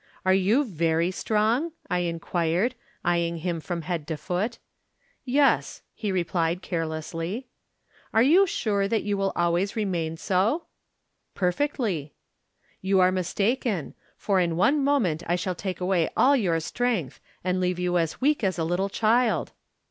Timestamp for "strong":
1.11-1.73